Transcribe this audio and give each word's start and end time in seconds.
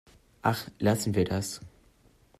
Ach, 0.41 0.67
lassen 0.79 1.13
wir 1.13 1.25
das! 1.25 1.61